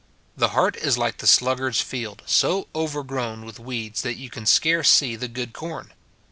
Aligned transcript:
The 0.35 0.47
heart 0.57 0.77
is 0.77 0.97
like 0.97 1.19
the 1.19 1.27
sluggard's 1.27 1.79
field,— 1.79 2.23
so 2.41 2.67
over 2.73 3.03
grown 3.03 3.45
with 3.45 3.59
weeds 3.59 4.01
that 4.01 4.15
you 4.15 4.31
can 4.31 4.47
scarce 4.47 4.89
see 4.89 5.15
the 5.15 5.27
good 5.27 5.53
corn. 5.53 5.93